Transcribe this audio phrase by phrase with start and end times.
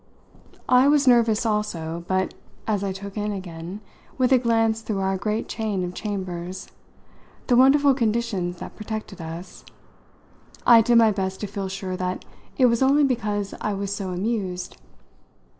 [0.67, 2.33] I was nervous also, but,
[2.65, 3.81] as I took in again,
[4.17, 6.69] with a glance through our great chain of chambers,
[7.45, 9.63] the wonderful conditions that protected us,
[10.65, 12.25] I did my best to feel sure that
[12.57, 14.75] it was only because I was so amused.